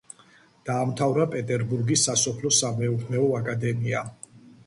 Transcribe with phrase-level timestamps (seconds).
[0.69, 4.01] დაამთავრა პეტერბურგის სასოფლო-სამეურნეო აკადემია.